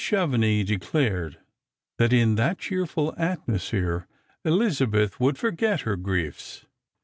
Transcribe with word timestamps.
Chevenix 0.03 0.65
declared 0.67 1.37
that 1.99 2.11
in 2.11 2.33
that 2.33 2.57
cheerful 2.57 3.13
atmo 3.19 3.59
sphere 3.59 4.07
Elizabeth 4.43 5.19
would 5.19 5.37
forget 5.37 5.81
her 5.81 5.95
griefs. 5.95 6.65